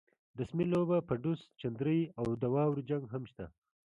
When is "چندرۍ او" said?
1.59-2.25